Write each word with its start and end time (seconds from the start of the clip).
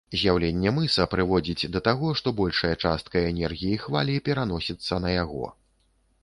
З'яўленне 0.19 0.69
мыса 0.77 1.03
прыводзіць 1.11 1.69
да 1.75 1.81
таго, 1.87 2.13
што 2.21 2.33
большая 2.39 2.71
частка 2.87 3.23
энергіі 3.35 3.77
хвалі 3.85 4.17
пераносіцца 4.31 5.01
на 5.07 5.15
яго. 5.17 5.45